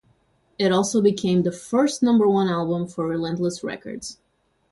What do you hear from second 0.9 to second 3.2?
became the first number-one album for